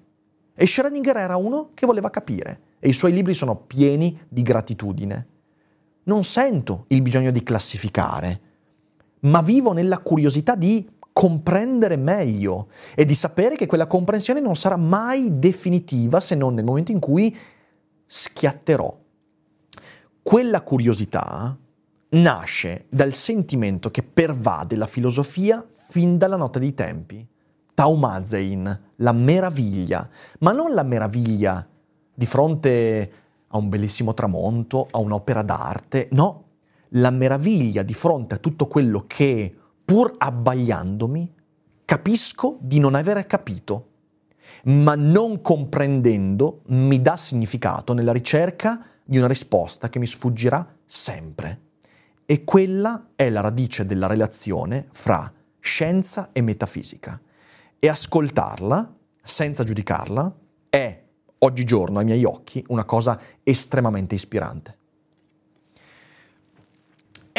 [0.53, 5.28] E Schrödinger era uno che voleva capire e i suoi libri sono pieni di gratitudine.
[6.03, 8.41] Non sento il bisogno di classificare,
[9.22, 14.78] ma vivo nella curiosità di comprendere meglio e di sapere che quella comprensione non sarà
[14.78, 17.36] mai definitiva se non nel momento in cui
[18.05, 18.97] schiatterò.
[20.30, 21.57] Quella curiosità
[22.09, 27.27] nasce dal sentimento che pervade la filosofia fin dalla notte dei tempi.
[27.73, 30.07] Taumazein, la meraviglia,
[30.41, 31.67] ma non la meraviglia
[32.13, 33.11] di fronte
[33.47, 36.43] a un bellissimo tramonto, a un'opera d'arte, no,
[36.89, 39.51] la meraviglia di fronte a tutto quello che,
[39.84, 41.34] pur abbagliandomi,
[41.86, 43.88] capisco di non aver capito.
[44.65, 51.62] ma non comprendendo mi dà significato nella ricerca di una risposta che mi sfuggirà sempre.
[52.28, 57.20] E quella è la radice della relazione fra scienza e metafisica.
[57.80, 60.32] E ascoltarla, senza giudicarla,
[60.70, 61.03] è
[61.39, 64.78] oggigiorno ai miei occhi una cosa estremamente ispirante.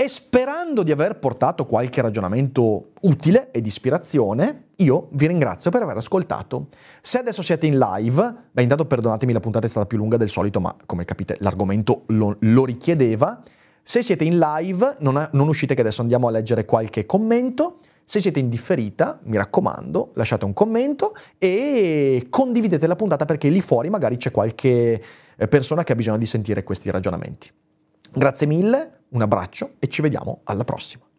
[0.01, 5.83] E sperando di aver portato qualche ragionamento utile e di ispirazione, io vi ringrazio per
[5.83, 6.69] aver ascoltato.
[7.03, 10.31] Se adesso siete in live, beh intanto perdonatemi la puntata è stata più lunga del
[10.31, 13.43] solito, ma come capite l'argomento lo, lo richiedeva.
[13.83, 17.81] Se siete in live, non, non uscite che adesso andiamo a leggere qualche commento.
[18.07, 23.61] Se siete in differita, mi raccomando, lasciate un commento e condividete la puntata perché lì
[23.61, 25.03] fuori magari c'è qualche
[25.37, 27.53] eh, persona che ha bisogno di sentire questi ragionamenti.
[28.13, 31.10] Grazie mille, un abbraccio e ci vediamo alla prossima.